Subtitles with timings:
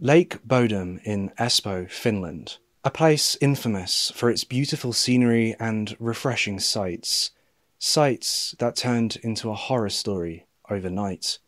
[0.00, 2.58] Lake Bodom in Espoo, Finland.
[2.84, 7.32] A place infamous for its beautiful scenery and refreshing sights.
[7.80, 11.38] Sights that turned into a horror story overnight.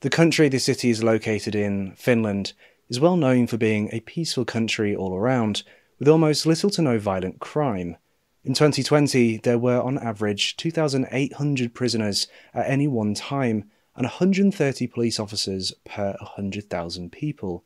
[0.00, 2.52] The country the city is located in, Finland,
[2.90, 5.62] is well known for being a peaceful country all around,
[5.98, 7.96] with almost little to no violent crime.
[8.44, 15.18] In 2020, there were on average 2,800 prisoners at any one time and 130 police
[15.18, 17.64] officers per 100,000 people.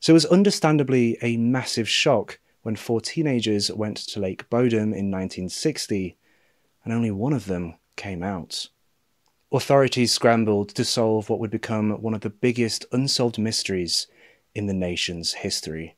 [0.00, 5.10] So it was understandably a massive shock when four teenagers went to Lake Bodom in
[5.10, 6.16] 1960,
[6.84, 8.68] and only one of them came out.
[9.52, 14.06] Authorities scrambled to solve what would become one of the biggest unsolved mysteries
[14.54, 15.96] in the nation's history.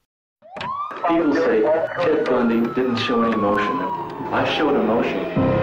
[1.07, 3.67] People say Ted Bundy didn't show any emotion.
[4.33, 5.62] I showed emotion.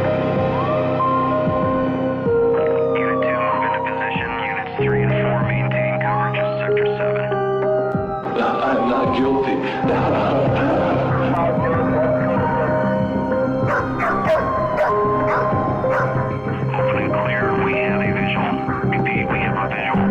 [9.20, 9.52] Guilty.
[16.80, 17.44] Opening clear.
[17.66, 18.52] We have a visual.
[18.90, 20.08] Repeat, we have a visual.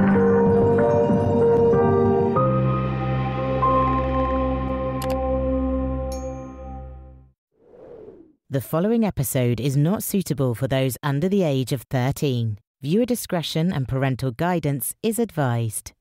[8.50, 12.58] The following episode is not suitable for those under the age of 13.
[12.82, 15.92] Viewer discretion and parental guidance is advised.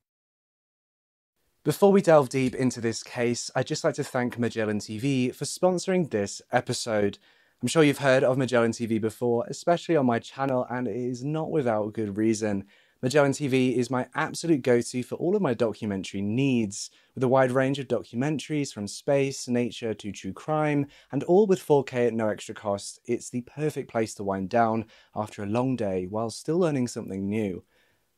[1.68, 5.44] Before we delve deep into this case, I'd just like to thank Magellan TV for
[5.44, 7.18] sponsoring this episode.
[7.60, 11.22] I'm sure you've heard of Magellan TV before, especially on my channel, and it is
[11.22, 12.64] not without good reason.
[13.02, 17.28] Magellan TV is my absolute go to for all of my documentary needs, with a
[17.28, 22.14] wide range of documentaries from space, nature to true crime, and all with 4K at
[22.14, 22.98] no extra cost.
[23.04, 27.28] It's the perfect place to wind down after a long day while still learning something
[27.28, 27.62] new.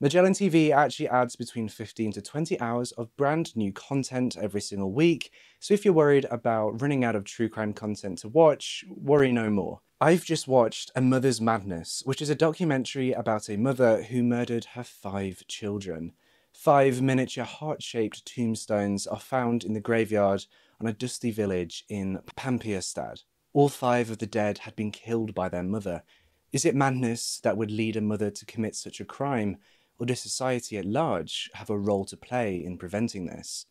[0.02, 4.90] Magellan TV actually adds between 15 to 20 hours of brand new content every single
[4.90, 9.30] week, so if you're worried about running out of true crime content to watch, worry
[9.30, 9.82] no more.
[10.00, 14.64] I've just watched A Mother's Madness, which is a documentary about a mother who murdered
[14.72, 16.12] her five children.
[16.54, 20.46] Five miniature heart shaped tombstones are found in the graveyard
[20.80, 23.24] on a dusty village in Pampiastad.
[23.52, 26.04] All five of the dead had been killed by their mother.
[26.52, 29.58] Is it madness that would lead a mother to commit such a crime?
[30.00, 33.66] Or does society at large have a role to play in preventing this?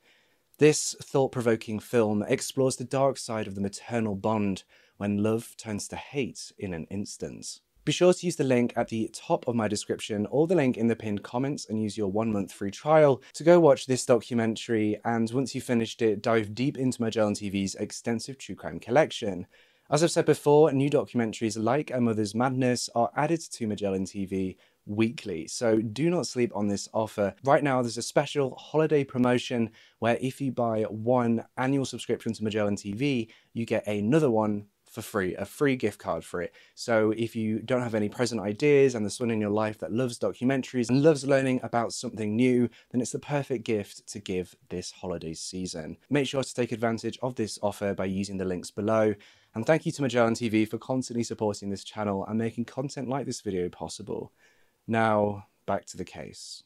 [0.59, 4.63] This thought provoking film explores the dark side of the maternal bond
[4.97, 7.61] when love turns to hate in an instant.
[7.85, 10.77] Be sure to use the link at the top of my description or the link
[10.77, 14.05] in the pinned comments and use your one month free trial to go watch this
[14.05, 14.99] documentary.
[15.05, 19.47] And once you've finished it, dive deep into Magellan TV's extensive true crime collection.
[19.89, 24.57] As I've said before, new documentaries like A Mother's Madness are added to Magellan TV
[24.89, 25.47] weekly.
[25.47, 27.33] So do not sleep on this offer.
[27.43, 29.69] Right now, there's a special holiday promotion
[29.99, 35.01] where if you buy one annual subscription to Magellan TV, you get another one for
[35.03, 36.53] free, a free gift card for it.
[36.73, 39.93] So if you don't have any present ideas and there's someone in your life that
[39.93, 44.55] loves documentaries and loves learning about something new, then it's the perfect gift to give
[44.69, 45.97] this holiday season.
[46.09, 49.13] Make sure to take advantage of this offer by using the links below.
[49.53, 53.25] And thank you to Magellan TV for constantly supporting this channel and making content like
[53.27, 54.31] this video possible.
[54.89, 56.63] Now, back to the case.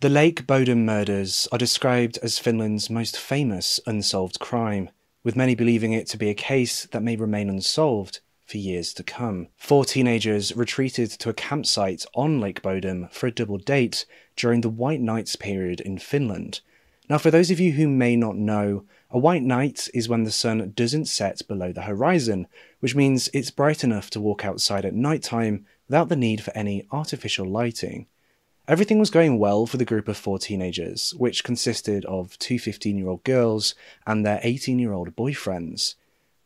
[0.00, 4.88] The Lake Bodom murders are described as Finland's most famous unsolved crime,
[5.22, 9.02] with many believing it to be a case that may remain unsolved for years to
[9.02, 9.48] come.
[9.58, 14.70] Four teenagers retreated to a campsite on Lake Bodom for a double date during the
[14.70, 16.62] White Nights period in Finland.
[17.10, 20.30] Now, for those of you who may not know, a white night is when the
[20.30, 22.46] sun doesn't set below the horizon,
[22.80, 26.56] which means it's bright enough to walk outside at night time without the need for
[26.56, 28.06] any artificial lighting.
[28.66, 32.96] Everything was going well for the group of four teenagers, which consisted of two 15
[32.96, 33.74] year old girls
[34.06, 35.96] and their 18 year old boyfriends.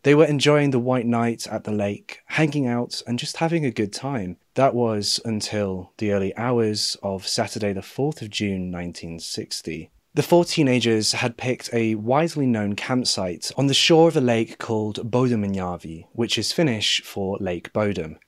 [0.03, 3.71] They were enjoying the white night at the lake, hanging out, and just having a
[3.71, 4.37] good time.
[4.55, 9.91] That was until the early hours of Saturday, the 4th of June 1960.
[10.15, 14.59] The four teenagers had picked a widely known campsite on the shore of a lake
[14.59, 18.19] called Bodominjärvi, which is Finnish for Lake Bodom.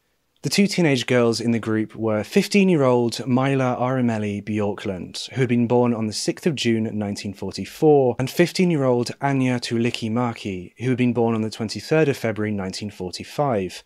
[0.42, 5.40] The two teenage girls in the group were 15 year old Myla Arimeli Bjorklund, who
[5.40, 10.08] had been born on the 6th of June 1944, and 15 year old Anya Tuliki
[10.08, 13.82] Maki, who had been born on the 23rd of February 1945.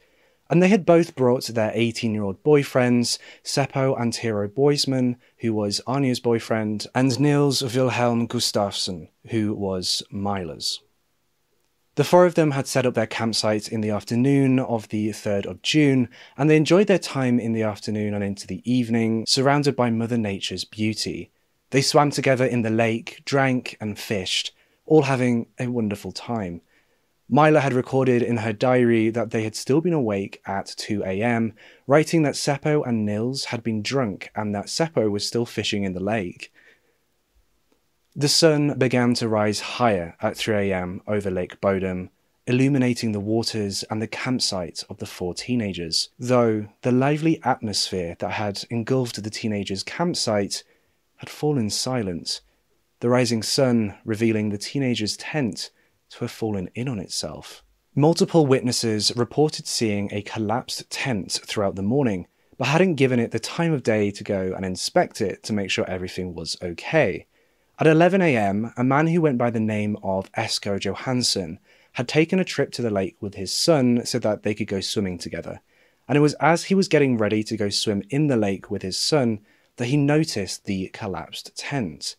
[0.50, 5.80] And they had both brought their 18 year old boyfriends, Seppo Antero Boisman, who was
[5.86, 10.80] Anya's boyfriend, and Nils Wilhelm Gustafsson, who was Mila's.
[11.94, 15.44] The four of them had set up their campsite in the afternoon of the 3rd
[15.44, 16.08] of June,
[16.38, 20.16] and they enjoyed their time in the afternoon and into the evening, surrounded by Mother
[20.16, 21.30] Nature's beauty.
[21.68, 24.54] They swam together in the lake, drank, and fished,
[24.86, 26.62] all having a wonderful time.
[27.28, 31.52] Myla had recorded in her diary that they had still been awake at 2 am,
[31.86, 35.92] writing that Seppo and Nils had been drunk and that Seppo was still fishing in
[35.92, 36.51] the lake.
[38.14, 42.10] The sun began to rise higher at 3 am over Lake Bodom,
[42.46, 48.32] illuminating the waters and the campsite of the four teenagers, though the lively atmosphere that
[48.32, 50.62] had engulfed the teenagers' campsite
[51.16, 52.42] had fallen silent,
[53.00, 55.70] the rising sun revealing the teenagers' tent
[56.10, 57.64] to have fallen in on itself.
[57.94, 62.26] Multiple witnesses reported seeing a collapsed tent throughout the morning,
[62.58, 65.70] but hadn't given it the time of day to go and inspect it to make
[65.70, 67.26] sure everything was okay.
[67.78, 71.58] At 11am, a man who went by the name of Esko Johansson
[71.92, 74.80] had taken a trip to the lake with his son so that they could go
[74.80, 75.62] swimming together.
[76.06, 78.82] And it was as he was getting ready to go swim in the lake with
[78.82, 79.40] his son
[79.76, 82.16] that he noticed the collapsed tent.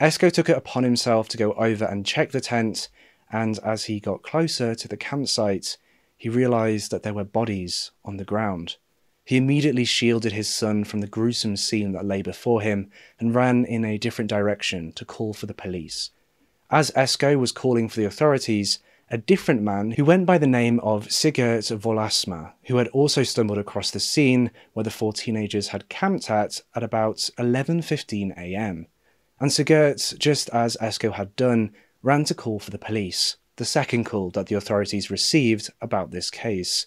[0.00, 2.88] Esko took it upon himself to go over and check the tent,
[3.30, 5.78] and as he got closer to the campsite,
[6.16, 8.76] he realized that there were bodies on the ground.
[9.24, 12.90] He immediately shielded his son from the gruesome scene that lay before him
[13.20, 16.10] and ran in a different direction to call for the police.
[16.70, 18.80] As Esko was calling for the authorities,
[19.10, 23.58] a different man who went by the name of Sigurd Volasma, who had also stumbled
[23.58, 28.86] across the scene where the four teenagers had camped at at about 11:15 a.m.
[29.38, 31.72] And Sigurd, just as Esko had done,
[32.02, 36.30] ran to call for the police, the second call that the authorities received about this
[36.30, 36.86] case.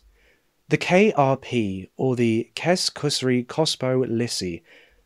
[0.68, 4.64] The KRP, or the Keskusrikospoliisi,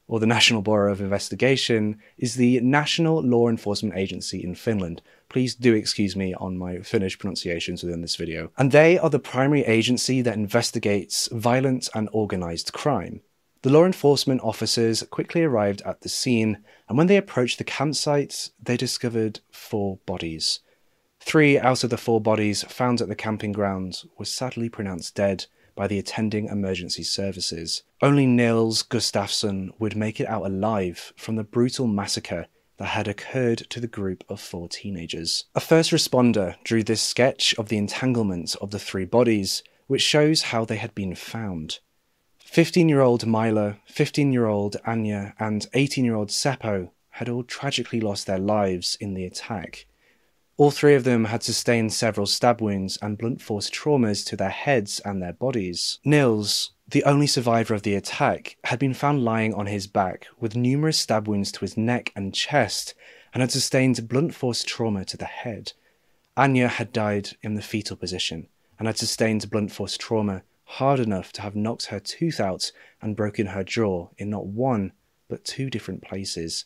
[0.07, 5.01] or the National Bureau of Investigation, is the national law enforcement agency in Finland.
[5.27, 8.51] Please do excuse me on my Finnish pronunciations within this video.
[8.57, 13.19] And they are the primary agency that investigates violent and organized crime.
[13.61, 18.51] The law enforcement officers quickly arrived at the scene, and when they approached the campsite,
[18.63, 20.61] they discovered four bodies.
[21.19, 25.45] Three out of the four bodies found at the camping ground were sadly pronounced dead
[25.75, 27.83] by the attending emergency services.
[28.01, 33.59] Only Nils Gustafsson would make it out alive from the brutal massacre that had occurred
[33.69, 35.45] to the group of four teenagers.
[35.53, 40.43] A first responder drew this sketch of the entanglement of the three bodies, which shows
[40.43, 41.79] how they had been found.
[42.39, 47.43] 15 year old Milo, 15 year old Anya, and 18 year old Seppo had all
[47.43, 49.85] tragically lost their lives in the attack.
[50.59, 54.49] All three of them had sustained several stab wounds and blunt force traumas to their
[54.49, 55.99] heads and their bodies.
[56.03, 60.57] Nils, the only survivor of the attack, had been found lying on his back with
[60.57, 62.93] numerous stab wounds to his neck and chest
[63.33, 65.71] and had sustained blunt force trauma to the head.
[66.35, 71.31] Anya had died in the fetal position and had sustained blunt force trauma hard enough
[71.31, 74.91] to have knocked her tooth out and broken her jaw in not one,
[75.29, 76.65] but two different places.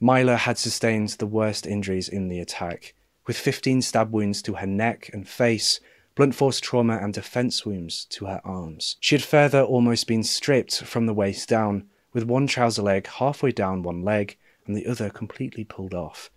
[0.00, 2.94] Myla had sustained the worst injuries in the attack,
[3.30, 5.78] with 15 stab wounds to her neck and face,
[6.16, 8.96] blunt force trauma and defense wounds to her arms.
[8.98, 13.52] She had further almost been stripped from the waist down, with one trouser leg halfway
[13.52, 14.36] down one leg
[14.66, 16.28] and the other completely pulled off.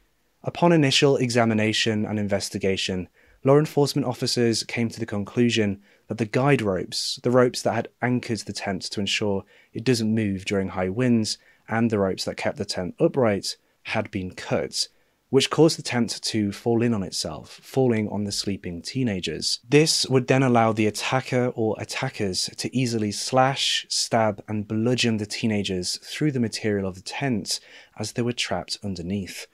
[0.43, 3.09] Upon initial examination and investigation,
[3.43, 7.87] law enforcement officers came to the conclusion that the guide ropes, the ropes that had
[8.03, 12.37] anchored the tent to ensure it doesn't move during high winds, and the ropes that
[12.37, 14.89] kept the tent upright, had been cut,
[15.33, 19.59] which caused the tent to fall in on itself, falling on the sleeping teenagers.
[19.67, 25.25] This would then allow the attacker or attackers to easily slash, stab, and bludgeon the
[25.25, 27.59] teenagers through the material of the tent
[27.97, 29.47] as they were trapped underneath.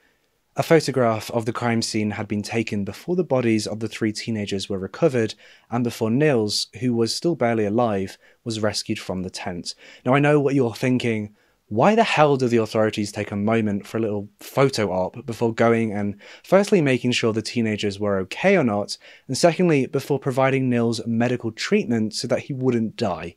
[0.58, 4.12] A photograph of the crime scene had been taken before the bodies of the three
[4.12, 5.34] teenagers were recovered
[5.72, 9.76] and before Nils, who was still barely alive, was rescued from the tent.
[10.06, 11.38] Now, I know what you're thinking.
[11.70, 15.54] Why the hell do the authorities take a moment for a little photo op before
[15.54, 18.98] going and firstly making sure the teenagers were okay or not,
[19.28, 23.36] and secondly, before providing Nils medical treatment so that he wouldn't die?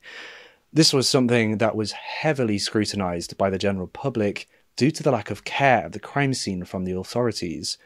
[0.72, 5.30] This was something that was heavily scrutinized by the general public due to the lack
[5.30, 7.76] of care at the crime scene from the authorities.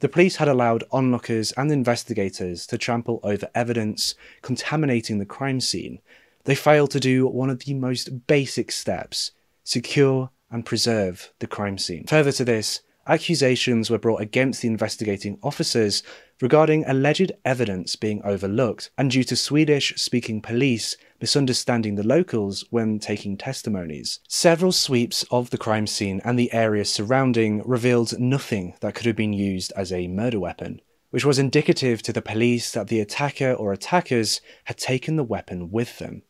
[0.00, 6.00] The police had allowed onlookers and investigators to trample over evidence, contaminating the crime scene.
[6.44, 9.32] They failed to do one of the most basic steps
[9.68, 12.06] secure and preserve the crime scene.
[12.06, 16.02] Further to this, accusations were brought against the investigating officers
[16.40, 22.98] regarding alleged evidence being overlooked, and due to Swedish speaking police misunderstanding the locals when
[22.98, 24.20] taking testimonies.
[24.28, 29.16] Several sweeps of the crime scene and the area surrounding revealed nothing that could have
[29.16, 33.52] been used as a murder weapon, which was indicative to the police that the attacker
[33.52, 36.22] or attackers had taken the weapon with them.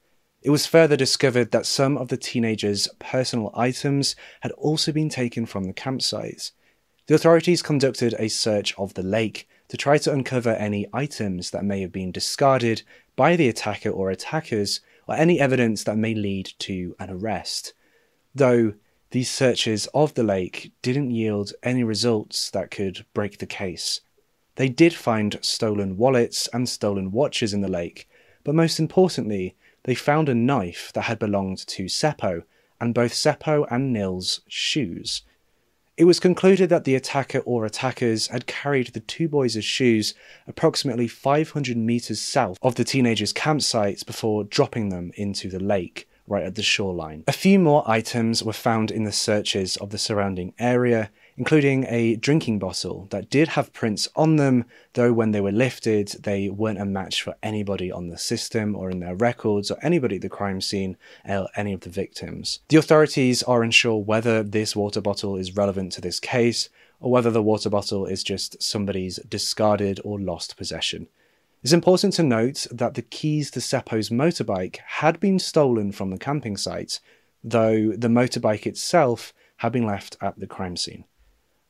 [0.48, 5.44] It was further discovered that some of the teenagers' personal items had also been taken
[5.44, 6.52] from the campsite.
[7.06, 11.66] The authorities conducted a search of the lake to try to uncover any items that
[11.66, 12.80] may have been discarded
[13.14, 17.74] by the attacker or attackers, or any evidence that may lead to an arrest.
[18.34, 18.72] Though
[19.10, 24.00] these searches of the lake didn't yield any results that could break the case.
[24.54, 28.08] They did find stolen wallets and stolen watches in the lake,
[28.44, 29.54] but most importantly,
[29.88, 32.42] they found a knife that had belonged to Seppo,
[32.78, 35.22] and both Seppo and Nils' shoes.
[35.96, 40.12] It was concluded that the attacker or attackers had carried the two boys' shoes
[40.46, 46.44] approximately 500 meters south of the teenagers' campsite before dropping them into the lake right
[46.44, 47.24] at the shoreline.
[47.26, 52.16] A few more items were found in the searches of the surrounding area, including a
[52.16, 54.64] drinking bottle that did have prints on them,
[54.94, 58.90] though when they were lifted, they weren't a match for anybody on the system or
[58.90, 62.58] in their records or anybody at the crime scene or any of the victims.
[62.68, 66.68] The authorities are unsure whether this water bottle is relevant to this case
[66.98, 71.06] or whether the water bottle is just somebody's discarded or lost possession.
[71.62, 76.18] It's important to note that the keys to Seppo's motorbike had been stolen from the
[76.18, 76.98] camping site,
[77.44, 81.04] though the motorbike itself had been left at the crime scene.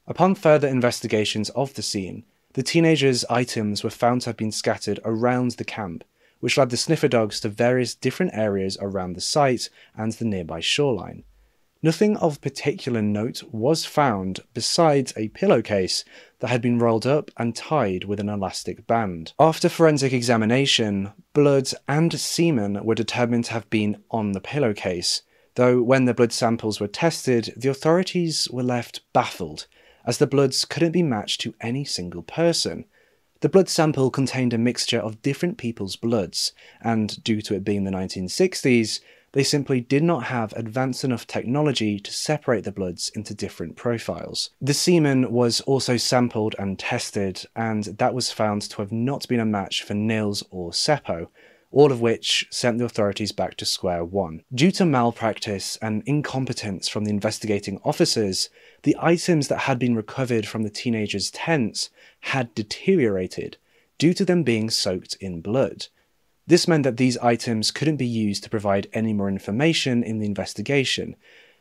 [0.09, 2.25] Upon further investigations of the scene,
[2.55, 6.03] the teenagers' items were found to have been scattered around the camp,
[6.41, 10.61] which led the sniffer dogs to various different areas around the site and the nearby
[10.61, 11.25] shoreline.
[11.83, 16.05] Nothing of particular note was found besides a pillowcase
[16.39, 19.35] that had been rolled up and tied with an elastic band.
[19.39, 25.21] After forensic examination, blood and semen were determined to have been on the pillowcase,
[25.57, 29.67] though when the blood samples were tested, the authorities were left baffled,
[30.05, 32.85] as the bloods couldn't be matched to any single person.
[33.41, 37.85] The blood sample contained a mixture of different people's bloods, and due to it being
[37.85, 39.01] the 1960s,
[39.33, 44.51] they simply did not have advanced enough technology to separate the bloods into different profiles.
[44.61, 49.41] The semen was also sampled and tested, and that was found to have not been
[49.41, 51.29] a match for Nils or Seppo,
[51.71, 54.43] all of which sent the authorities back to square one.
[54.55, 58.49] Due to malpractice and incompetence from the investigating officers,
[58.83, 63.57] the items that had been recovered from the teenagers' tents had deteriorated
[63.99, 65.87] due to them being soaked in blood.
[66.47, 70.27] This meant that these items couldn't be used to provide any more information in the
[70.27, 71.17] investigation.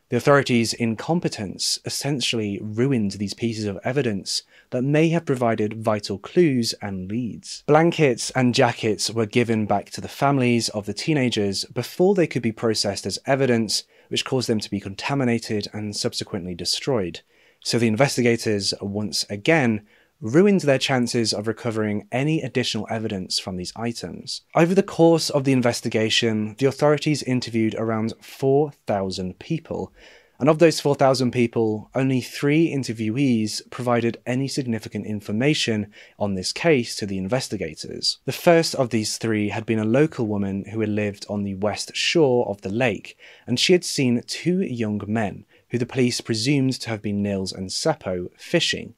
[0.09, 6.73] The authorities' incompetence essentially ruined these pieces of evidence that may have provided vital clues
[6.81, 7.63] and leads.
[7.67, 12.41] Blankets and jackets were given back to the families of the teenagers before they could
[12.41, 17.19] be processed as evidence, which caused them to be contaminated and subsequently destroyed.
[17.61, 19.85] So the investigators once again
[20.19, 24.41] ruined their chances of recovering any additional evidence from these items.
[24.55, 29.93] Over the course of the investigation, the authorities interviewed around 4,000 people,
[30.39, 36.95] and of those 4,000 people, only three interviewees provided any significant information on this case
[36.95, 38.19] to the investigators.
[38.25, 41.55] The first of these three had been a local woman who had lived on the
[41.55, 46.21] west shore of the lake, and she had seen two young men, who the police
[46.21, 48.93] presumed to have been Nils and Seppo, fishing.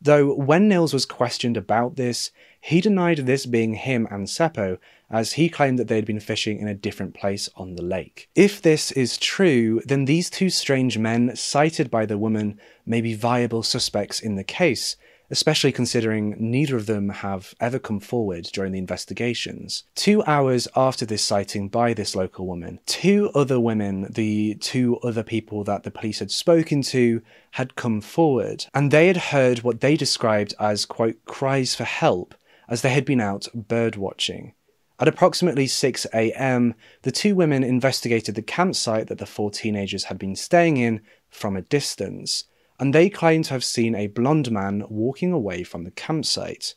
[0.00, 4.78] Though when Nils was questioned about this, he denied this being him and Seppo,
[5.10, 8.28] as he claimed that they had been fishing in a different place on the lake.
[8.34, 13.14] If this is true, then these two strange men cited by the woman may be
[13.14, 14.96] viable suspects in the case,
[15.30, 19.84] especially considering neither of them have ever come forward during the investigations.
[19.94, 25.22] Two hours after this sighting by this local woman, two other women, the two other
[25.22, 29.80] people that the police had spoken to, had come forward, and they had heard what
[29.80, 32.34] they described as, quote, cries for help
[32.68, 34.54] as they had been out bird watching.
[35.00, 40.18] At approximately 6 am, the two women investigated the campsite that the four teenagers had
[40.18, 42.44] been staying in from a distance
[42.78, 46.74] and they claim to have seen a blonde man walking away from the campsite.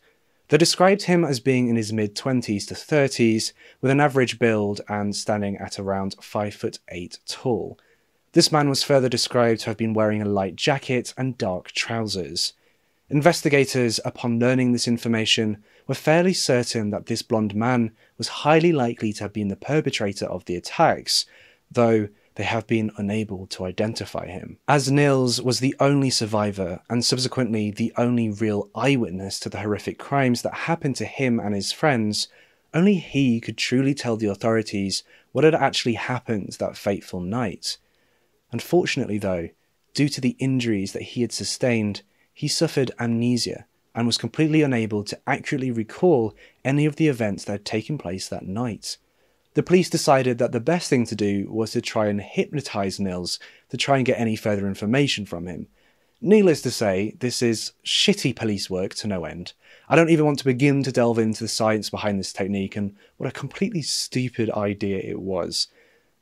[0.50, 4.81] They described him as being in his mid 20s to 30s, with an average build
[4.89, 7.79] and standing at around 5 foot 8 tall.
[8.34, 12.53] This man was further described to have been wearing a light jacket and dark trousers.
[13.10, 19.12] Investigators, upon learning this information, were fairly certain that this blonde man was highly likely
[19.13, 21.25] to have been the perpetrator of the attacks,
[21.70, 24.57] though they have been unable to identify him.
[24.67, 29.97] As Nils was the only survivor and subsequently the only real eyewitness to the horrific
[29.97, 32.27] crimes that happened to him and his friends,
[32.73, 37.77] only he could truly tell the authorities what had actually happened that fateful night.
[38.51, 39.50] Unfortunately, though,
[39.93, 42.01] due to the injuries that he had sustained,
[42.33, 46.33] he suffered amnesia and was completely unable to accurately recall
[46.63, 48.97] any of the events that had taken place that night.
[49.53, 53.39] The police decided that the best thing to do was to try and hypnotize Nils
[53.70, 55.67] to try and get any further information from him.
[56.22, 59.53] Needless to say, this is shitty police work to no end.
[59.89, 62.96] I don't even want to begin to delve into the science behind this technique and
[63.17, 65.67] what a completely stupid idea it was.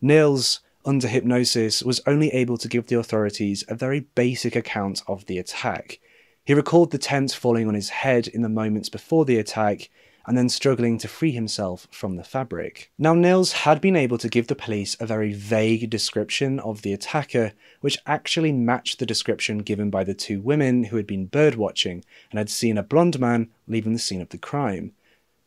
[0.02, 5.26] Nils, under hypnosis, was only able to give the authorities a very basic account of
[5.26, 6.00] the attack.
[6.46, 9.90] He recalled the tent falling on his head in the moments before the attack
[10.30, 12.92] and then struggling to free himself from the fabric.
[13.00, 16.94] Now, Nils had been able to give the police a very vague description of the
[16.94, 22.04] attacker, which actually matched the description given by the two women who had been birdwatching
[22.30, 24.92] and had seen a blonde man leaving the scene of the crime.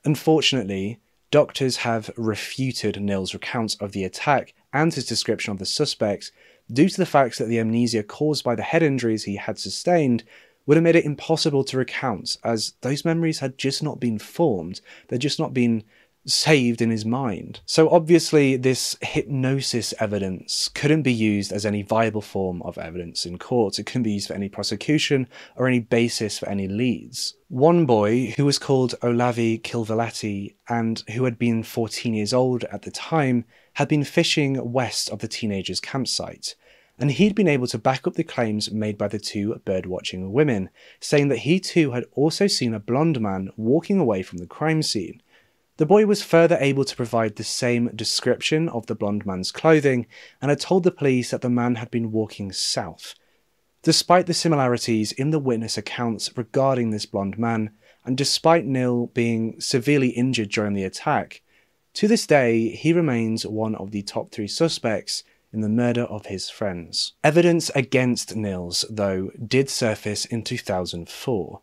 [0.04, 0.98] Unfortunately,
[1.30, 6.32] doctors have refuted Nils' recounts of the attack and his description of the suspects
[6.72, 10.24] due to the fact that the amnesia caused by the head injuries he had sustained
[10.66, 14.80] would have made it impossible to recount, as those memories had just not been formed,
[15.08, 15.84] they'd just not been
[16.24, 17.60] saved in his mind.
[17.66, 23.38] So obviously, this hypnosis evidence couldn't be used as any viable form of evidence in
[23.38, 23.78] court.
[23.78, 25.26] It couldn't be used for any prosecution
[25.56, 27.34] or any basis for any leads.
[27.48, 32.82] One boy, who was called Olavi Kilvalati and who had been 14 years old at
[32.82, 36.54] the time, had been fishing west of the teenager's campsite
[36.98, 40.70] and he'd been able to back up the claims made by the two birdwatching women,
[41.00, 44.82] saying that he too had also seen a blonde man walking away from the crime
[44.82, 45.20] scene.
[45.78, 50.06] The boy was further able to provide the same description of the blonde man's clothing
[50.40, 53.14] and had told the police that the man had been walking south.
[53.82, 57.70] Despite the similarities in the witness accounts regarding this blonde man,
[58.04, 61.42] and despite Neil being severely injured during the attack,
[61.94, 66.26] to this day he remains one of the top three suspects in the murder of
[66.26, 67.12] his friends.
[67.22, 71.60] Evidence against Nils, though, did surface in 2004.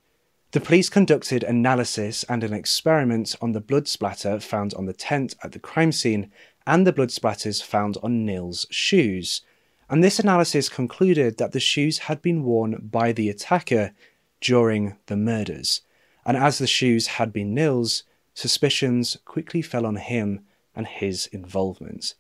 [0.52, 5.36] The police conducted analysis and an experiment on the blood splatter found on the tent
[5.44, 6.32] at the crime scene
[6.66, 9.42] and the blood splatters found on Nils' shoes,
[9.90, 13.92] and this analysis concluded that the shoes had been worn by the attacker
[14.40, 15.82] during the murders.
[16.26, 18.04] And as the shoes had been Nils,
[18.36, 20.42] suspicions quickly fell on him
[20.76, 22.14] and his involvement.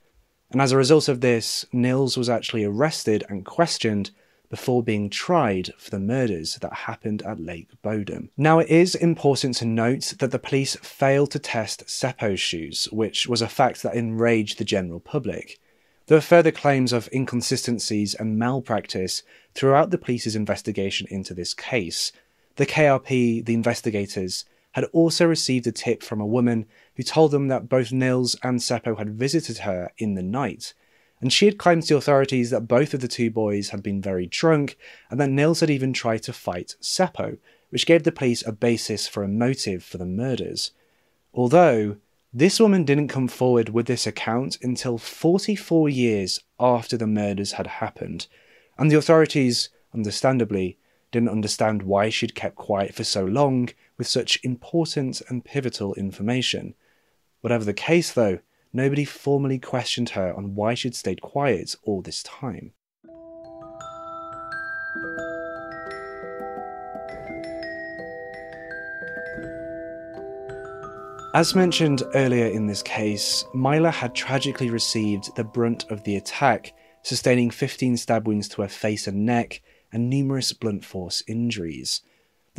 [0.51, 4.11] And as a result of this, Nils was actually arrested and questioned
[4.49, 8.29] before being tried for the murders that happened at Lake Bodom.
[8.35, 13.27] Now, it is important to note that the police failed to test Seppo's shoes, which
[13.27, 15.59] was a fact that enraged the general public.
[16.07, 19.21] There were further claims of inconsistencies and malpractice
[19.53, 22.11] throughout the police's investigation into this case.
[22.55, 27.47] The KRP, the investigators, had also received a tip from a woman who told them
[27.47, 30.73] that both Nils and Seppo had visited her in the night.
[31.21, 34.25] And she had claimed to authorities that both of the two boys had been very
[34.25, 34.77] drunk
[35.09, 37.37] and that Nils had even tried to fight Seppo,
[37.69, 40.71] which gave the police a basis for a motive for the murders.
[41.33, 41.97] Although,
[42.33, 47.67] this woman didn't come forward with this account until 44 years after the murders had
[47.67, 48.27] happened,
[48.77, 50.77] and the authorities, understandably,
[51.11, 56.73] didn't understand why she'd kept quiet for so long with such important and pivotal information.
[57.41, 58.39] Whatever the case, though,
[58.73, 62.71] nobody formally questioned her on why she'd stayed quiet all this time.
[71.35, 76.73] As mentioned earlier in this case, Mila had tragically received the brunt of the attack,
[77.03, 82.01] sustaining 15 stab wounds to her face and neck and numerous blunt force injuries.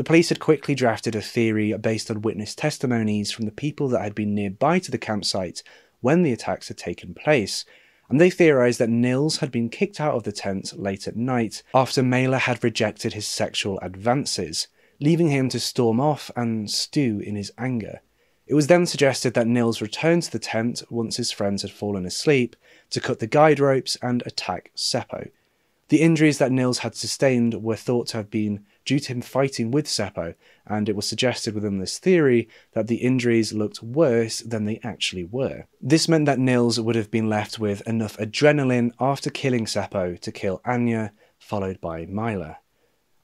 [0.00, 4.00] The police had quickly drafted a theory based on witness testimonies from the people that
[4.00, 5.62] had been nearby to the campsite
[6.00, 7.66] when the attacks had taken place,
[8.08, 11.62] and they theorized that Nils had been kicked out of the tent late at night
[11.74, 14.68] after Mela had rejected his sexual advances,
[15.00, 18.00] leaving him to storm off and stew in his anger.
[18.46, 22.06] It was then suggested that Nils return to the tent once his friends had fallen
[22.06, 22.56] asleep
[22.88, 25.28] to cut the guide ropes and attack Seppo.
[25.90, 29.70] The injuries that Nils had sustained were thought to have been due to him fighting
[29.70, 30.34] with Seppo,
[30.66, 35.24] and it was suggested within this theory that the injuries looked worse than they actually
[35.24, 35.66] were.
[35.80, 40.32] This meant that Nils would have been left with enough adrenaline after killing Seppo to
[40.32, 42.58] kill Anya, followed by Mila.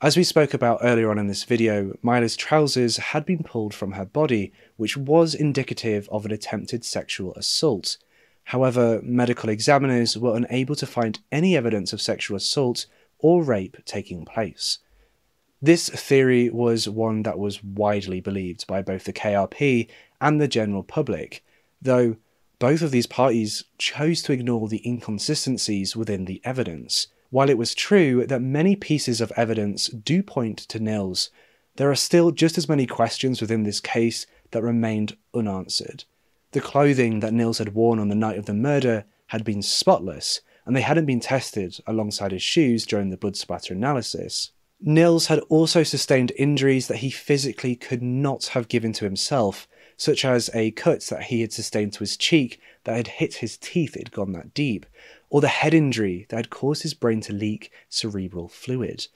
[0.03, 3.93] As we spoke about earlier on in this video, Mila's trousers had been pulled from
[3.93, 7.97] her body, which was indicative of an attempted sexual assault.
[8.45, 12.87] However, medical examiners were unable to find any evidence of sexual assault
[13.19, 14.79] or rape taking place.
[15.63, 19.89] This theory was one that was widely believed by both the KRP
[20.21, 21.43] and the general public,
[21.81, 22.17] though
[22.59, 27.09] both of these parties chose to ignore the inconsistencies within the evidence.
[27.31, 31.31] While it was true that many pieces of evidence do point to Nils,
[31.77, 36.05] there are still just as many questions within this case that remained unanswered.
[36.53, 40.41] The clothing that Nils had worn on the night of the murder had been spotless,
[40.65, 44.53] and they hadn't been tested alongside his shoes during the blood splatter analysis.
[44.81, 50.25] Nils had also sustained injuries that he physically could not have given to himself, such
[50.25, 53.97] as a cut that he had sustained to his cheek that had hit his teeth,
[53.97, 54.87] it had gone that deep,
[55.31, 59.09] or the head injury that had caused his brain to leak cerebral fluid.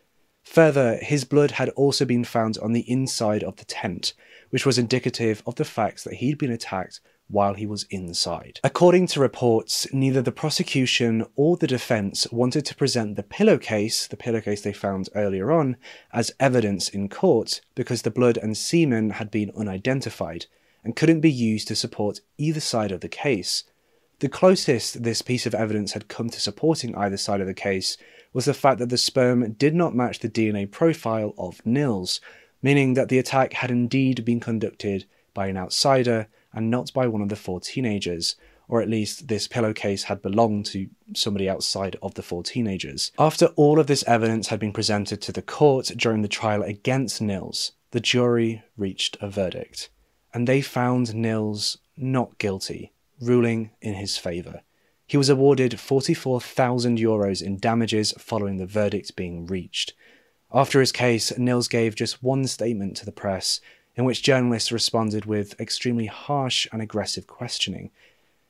[0.44, 4.14] Further, his blood had also been found on the inside of the tent,
[4.48, 8.60] which was indicative of the fact that he'd been attacked while he was inside.
[8.64, 14.16] According to reports, neither the prosecution or the defense wanted to present the pillowcase, the
[14.16, 15.76] pillowcase they found earlier on,
[16.12, 20.46] as evidence in court because the blood and semen had been unidentified
[20.82, 23.64] and couldn't be used to support either side of the case.
[24.18, 27.96] The closest this piece of evidence had come to supporting either side of the case
[28.32, 32.20] was the fact that the sperm did not match the DNA profile of Nils,
[32.62, 37.22] meaning that the attack had indeed been conducted by an outsider and not by one
[37.22, 38.36] of the four teenagers,
[38.68, 43.10] or at least this pillowcase had belonged to somebody outside of the four teenagers.
[43.18, 47.20] After all of this evidence had been presented to the court during the trial against
[47.20, 49.90] Nils, the jury reached a verdict,
[50.32, 54.62] and they found Nils not guilty, ruling in his favour.
[55.06, 59.92] He was awarded 44,000 euros in damages following the verdict being reached.
[60.54, 63.60] After his case, Nils gave just one statement to the press
[63.96, 67.90] in which journalists responded with extremely harsh and aggressive questioning.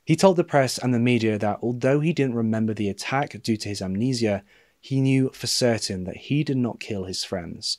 [0.04, 3.56] He told the press and the media that although he didn't remember the attack due
[3.56, 4.42] to his amnesia,
[4.80, 7.78] he knew for certain that he did not kill his friends.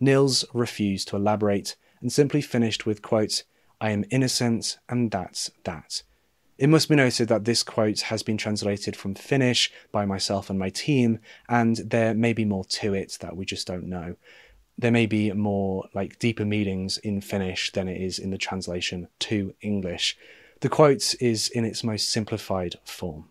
[0.00, 3.44] Nils refused to elaborate and simply finished with, quote,
[3.80, 6.02] I am innocent and that's that.
[6.56, 10.58] It must be noted that this quote has been translated from Finnish by myself and
[10.58, 14.16] my team, and there may be more to it that we just don't know
[14.78, 19.08] there may be more like deeper meanings in Finnish than it is in the translation
[19.18, 20.16] to English.
[20.60, 23.30] The quote is in its most simplified form.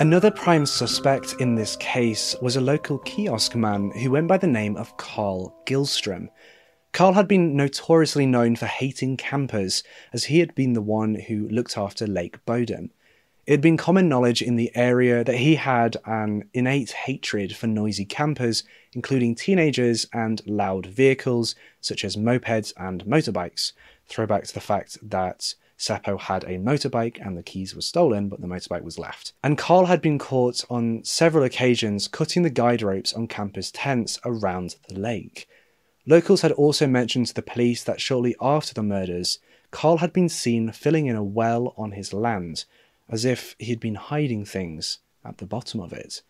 [0.00, 4.46] Another prime suspect in this case was a local kiosk man who went by the
[4.46, 6.30] name of Carl Gyllström.
[6.92, 11.48] Carl had been notoriously known for hating campers, as he had been the one who
[11.48, 12.90] looked after Lake Bodom.
[13.46, 17.68] It had been common knowledge in the area that he had an innate hatred for
[17.68, 23.72] noisy campers, including teenagers and loud vehicles such as mopeds and motorbikes.
[24.06, 28.40] Throwback to the fact that Seppo had a motorbike and the keys were stolen, but
[28.40, 29.32] the motorbike was left.
[29.42, 34.18] And Carl had been caught on several occasions cutting the guide ropes on campers' tents
[34.24, 35.48] around the lake.
[36.06, 39.38] Locals had also mentioned to the police that shortly after the murders,
[39.70, 42.64] Carl had been seen filling in a well on his land,
[43.08, 46.22] as if he had been hiding things at the bottom of it.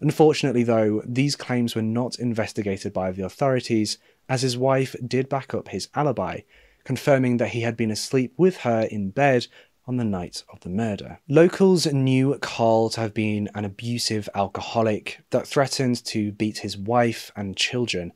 [0.00, 5.54] Unfortunately, though, these claims were not investigated by the authorities, as his wife did back
[5.54, 6.40] up his alibi,
[6.84, 9.46] confirming that he had been asleep with her in bed
[9.86, 11.18] on the night of the murder.
[11.28, 17.32] Locals knew Carl to have been an abusive alcoholic that threatened to beat his wife
[17.34, 18.12] and children,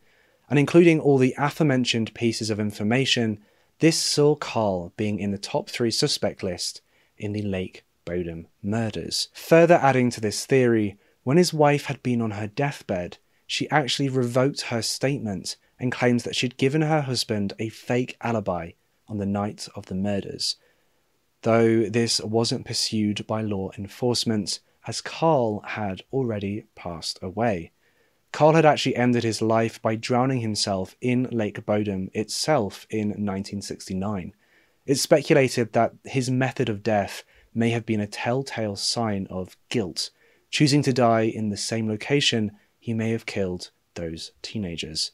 [0.49, 3.41] and including all the aforementioned pieces of information,
[3.81, 6.81] this saw Carl being in the top three suspect list
[7.19, 9.29] in the Lake Bodom murders.
[9.35, 14.09] Further adding to this theory, when his wife had been on her deathbed, she actually
[14.09, 18.73] revoked her statement and claims that she'd given her husband a fake alibi
[19.09, 20.57] on the night of the murders.
[21.43, 27.73] Though this wasn't pursued by law enforcement, as Carl had already passed away.
[28.33, 34.33] Carl had actually ended his life by drowning himself in Lake Bodom itself in 1969.
[34.85, 40.11] It's speculated that his method of death may have been a telltale sign of guilt.
[40.51, 45.13] Choosing to die in the same location, he may have killed those teenagers.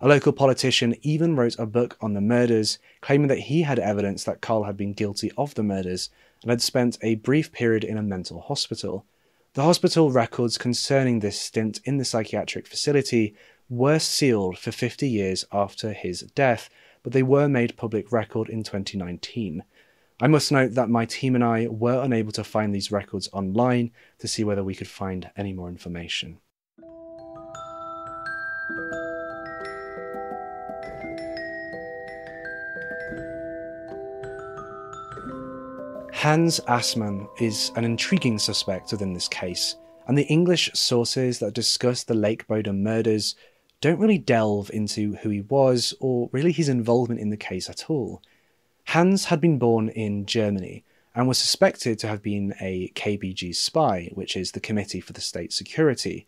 [0.00, 4.22] A local politician even wrote a book on the murders, claiming that he had evidence
[4.24, 6.08] that Carl had been guilty of the murders
[6.42, 9.04] and had spent a brief period in a mental hospital.
[9.54, 13.34] The hospital records concerning this stint in the psychiatric facility
[13.68, 16.70] were sealed for 50 years after his death,
[17.02, 19.64] but they were made public record in 2019.
[20.20, 23.90] I must note that my team and I were unable to find these records online
[24.20, 26.38] to see whether we could find any more information.
[36.18, 39.76] Hans Assmann is an intriguing suspect within this case,
[40.08, 43.36] and the English sources that discuss the Lake Bodom murders
[43.80, 47.88] don't really delve into who he was or really his involvement in the case at
[47.88, 48.20] all.
[48.86, 50.82] Hans had been born in Germany
[51.14, 55.20] and was suspected to have been a KBG spy, which is the Committee for the
[55.20, 56.26] State Security.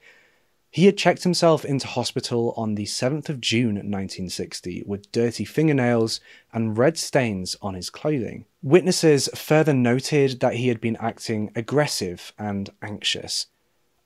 [0.72, 6.20] He had checked himself into hospital on the 7th of June 1960 with dirty fingernails
[6.52, 8.44] and red stains on his clothing.
[8.62, 13.46] Witnesses further noted that he had been acting aggressive and anxious.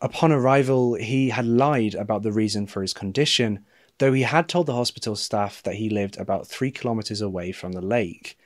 [0.01, 3.67] Upon arrival, he had lied about the reason for his condition,
[3.99, 7.73] though he had told the hospital staff that he lived about three kilometres away from
[7.73, 8.39] the lake.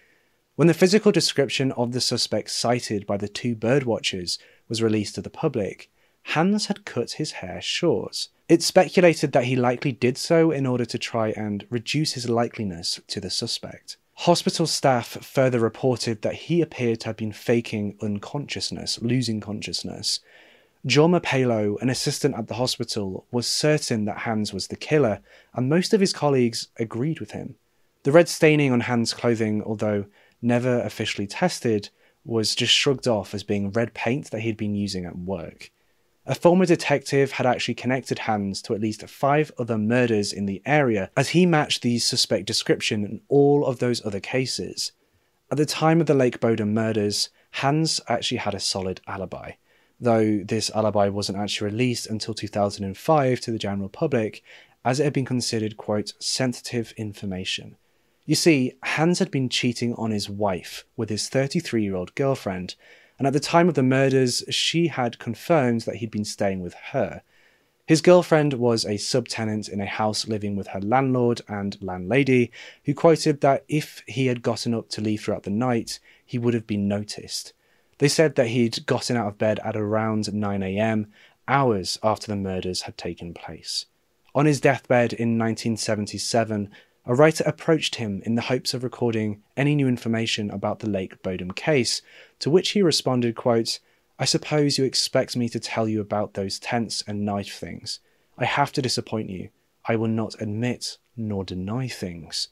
[0.57, 5.23] When the physical description of the suspect cited by the two birdwatchers was released to
[5.23, 5.89] the public,
[6.33, 8.29] Hans had cut his hair short.
[8.51, 13.01] It's speculated that he likely did so in order to try and reduce his likeliness
[13.07, 13.97] to the suspect.
[14.13, 20.21] Hospital staff further reported that he appeared to have been faking unconsciousness, losing consciousness.
[20.87, 25.21] Jorma Palo, an assistant at the hospital, was certain that Hans was the killer,
[25.55, 27.55] and most of his colleagues agreed with him.
[28.03, 30.05] The red staining on Hans' clothing, although
[30.43, 31.89] never officially tested,
[32.27, 35.71] was just shrugged off as being red paint that he'd been using at work.
[36.31, 40.61] A former detective had actually connected Hans to at least five other murders in the
[40.67, 44.93] area, as he matched the suspect description in all of those other cases.
[45.51, 49.53] At the time of the Lake Bodom murders, Hans actually had a solid alibi,
[49.99, 54.43] though this alibi wasn't actually released until 2005 to the general public,
[54.85, 57.77] as it had been considered, quote, sensitive information.
[58.27, 62.75] You see, Hans had been cheating on his wife with his 33 year old girlfriend,
[63.19, 66.75] and at the time of the murders, she had confirmed that he'd been staying with
[66.93, 67.23] her.
[67.87, 72.53] His girlfriend was a subtenant in a house living with her landlord and landlady,
[72.85, 76.55] who quoted that if he had gotten up to leave throughout the night, he would
[76.55, 77.55] have been noticed.
[77.97, 81.07] They said that he'd gotten out of bed at around 9am,
[81.49, 83.87] hours after the murders had taken place.
[84.35, 86.71] On his deathbed in 1977,
[87.09, 91.23] a writer approached him in the hopes of recording any new information about the Lake
[91.23, 92.03] Bodom case,
[92.39, 93.81] to which he responded, quote,
[94.19, 98.01] I suppose you expect me to tell you about those tents and knife things.
[98.37, 99.49] I have to disappoint you.
[99.87, 102.49] I will not admit nor deny things.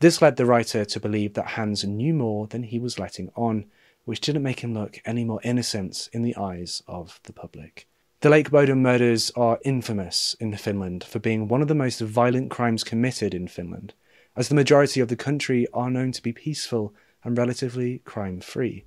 [0.00, 3.64] This led the writer to believe that Hans knew more than he was letting on,
[4.04, 7.88] which didn't make him look any more innocent in the eyes of the public.
[8.20, 12.50] The Lake Bodom murders are infamous in Finland for being one of the most violent
[12.50, 13.92] crimes committed in Finland,
[14.34, 18.86] as the majority of the country are known to be peaceful and relatively crime free.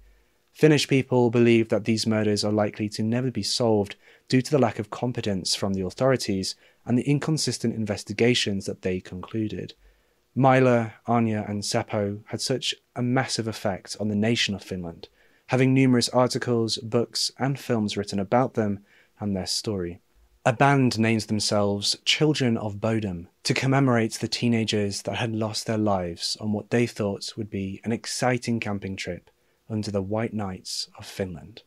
[0.51, 3.95] Finnish people believe that these murders are likely to never be solved
[4.27, 8.99] due to the lack of competence from the authorities and the inconsistent investigations that they
[8.99, 9.75] concluded.
[10.33, 15.07] Mila, Anya, and Seppo had such a massive effect on the nation of Finland,
[15.47, 18.79] having numerous articles, books, and films written about them
[19.19, 20.01] and their story.
[20.45, 25.77] A band names themselves Children of Bodom to commemorate the teenagers that had lost their
[25.77, 29.29] lives on what they thought would be an exciting camping trip
[29.69, 31.63] under the White Nights of Finland.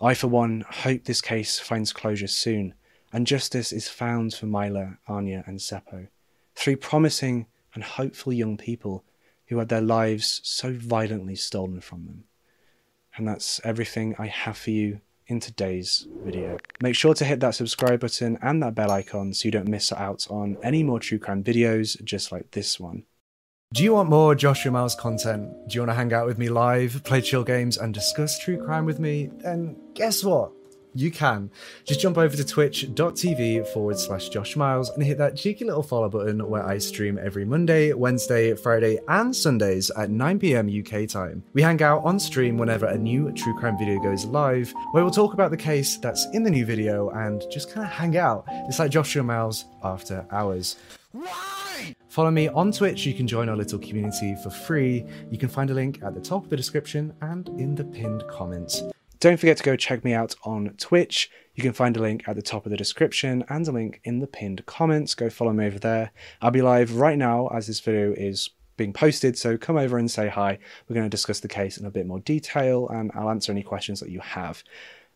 [0.00, 2.74] I, for one, hope this case finds closure soon
[3.12, 6.08] and justice is found for Mila, Anya, and Seppo,
[6.54, 9.04] three promising and hopeful young people
[9.46, 12.24] who had their lives so violently stolen from them.
[13.16, 16.58] And that's everything I have for you in today's video.
[16.82, 19.92] Make sure to hit that subscribe button and that bell icon so you don't miss
[19.92, 23.04] out on any more true crime videos just like this one.
[23.74, 25.50] Do you want more Joshua Miles content?
[25.68, 28.64] Do you want to hang out with me live, play chill games, and discuss true
[28.64, 29.30] crime with me?
[29.42, 30.52] Then guess what?
[30.94, 31.50] You can.
[31.84, 36.08] Just jump over to twitch.tv forward slash Josh Miles and hit that cheeky little follow
[36.08, 41.42] button where I stream every Monday, Wednesday, Friday, and Sundays at 9pm UK time.
[41.52, 45.12] We hang out on stream whenever a new true crime video goes live, where we'll
[45.12, 48.44] talk about the case that's in the new video and just kind of hang out.
[48.68, 50.76] It's like Joshua Miles after hours.
[52.08, 53.06] Follow me on Twitch.
[53.06, 55.04] You can join our little community for free.
[55.30, 58.24] You can find a link at the top of the description and in the pinned
[58.28, 58.82] comments.
[59.20, 61.30] Don't forget to go check me out on Twitch.
[61.54, 64.20] You can find a link at the top of the description and a link in
[64.20, 65.14] the pinned comments.
[65.14, 66.12] Go follow me over there.
[66.40, 70.08] I'll be live right now as this video is being posted, so come over and
[70.08, 70.56] say hi.
[70.88, 73.64] We're going to discuss the case in a bit more detail and I'll answer any
[73.64, 74.62] questions that you have.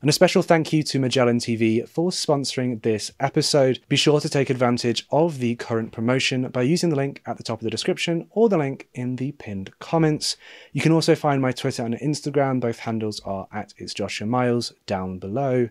[0.02, 3.78] And a special thank you to Magellan TV for sponsoring this episode.
[3.88, 7.44] Be sure to take advantage of the current promotion by using the link at the
[7.44, 10.36] top of the description or the link in the pinned comments.
[10.72, 12.58] You can also find my Twitter and Instagram.
[12.58, 15.68] Both handles are at It's Joshua Miles down below.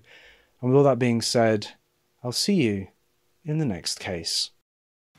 [0.61, 1.67] And with all that being said,
[2.23, 2.87] I'll see you
[3.43, 4.51] in the next case.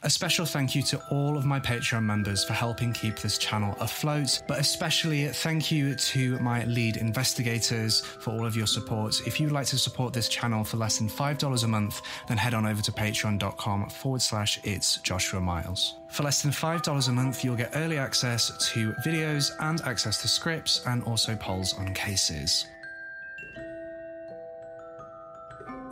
[0.05, 3.77] A special thank you to all of my Patreon members for helping keep this channel
[3.79, 9.25] afloat, but especially thank you to my lead investigators for all of your support.
[9.29, 12.53] If you'd like to support this channel for less than $5 a month, then head
[12.53, 16.01] on over to patreon.com forward slash it's Joshua Miles.
[16.09, 20.29] For less than $5 a month, you'll get early access to videos and access to
[20.29, 22.67] scripts and also polls on cases.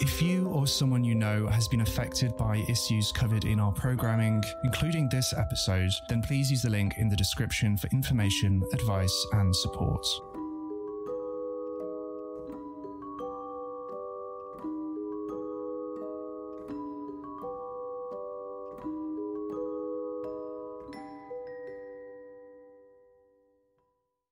[0.02, 4.42] If you or someone you know has been affected by issues covered in our programming,
[4.64, 9.54] including this episode, then please use the link in the description for information, advice, and
[9.54, 10.06] support.